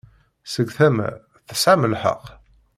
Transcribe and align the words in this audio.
Seg 0.51 0.67
tama, 0.77 1.09
tesɛam 1.47 1.83
lḥeqq. 1.93 2.25